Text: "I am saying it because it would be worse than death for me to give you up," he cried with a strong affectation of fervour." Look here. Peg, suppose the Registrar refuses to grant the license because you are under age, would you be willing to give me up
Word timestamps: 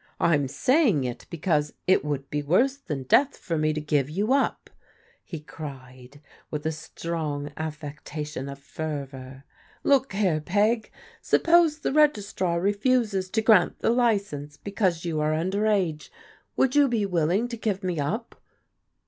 "I 0.20 0.36
am 0.36 0.46
saying 0.46 1.02
it 1.02 1.26
because 1.30 1.72
it 1.88 2.04
would 2.04 2.30
be 2.30 2.44
worse 2.44 2.76
than 2.76 3.02
death 3.02 3.36
for 3.36 3.58
me 3.58 3.72
to 3.72 3.80
give 3.80 4.08
you 4.08 4.32
up," 4.32 4.70
he 5.24 5.40
cried 5.40 6.20
with 6.48 6.64
a 6.64 6.70
strong 6.70 7.50
affectation 7.56 8.48
of 8.48 8.60
fervour." 8.60 9.42
Look 9.82 10.12
here. 10.12 10.40
Peg, 10.40 10.92
suppose 11.20 11.80
the 11.80 11.92
Registrar 11.92 12.60
refuses 12.60 13.28
to 13.30 13.42
grant 13.42 13.80
the 13.80 13.90
license 13.90 14.56
because 14.56 15.04
you 15.04 15.18
are 15.18 15.34
under 15.34 15.66
age, 15.66 16.12
would 16.54 16.76
you 16.76 16.86
be 16.86 17.04
willing 17.04 17.48
to 17.48 17.56
give 17.56 17.82
me 17.82 17.98
up 17.98 18.40